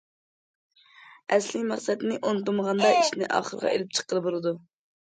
ئەسلىي 1.35 1.67
مەقسەتنى 1.73 2.19
ئۇنتۇمىغاندا، 2.23 2.93
ئىشنى 2.97 3.31
ئاخىرىغا 3.39 3.73
ئېلىپ 3.79 3.97
چىققىلى 4.01 4.29
بولىدۇ. 4.29 4.61